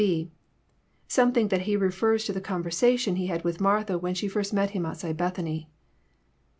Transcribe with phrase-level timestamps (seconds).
[0.51, 4.27] (&) Some think that He refers to the conversation He had with Martha when she
[4.27, 5.69] first met Him outside Bethany.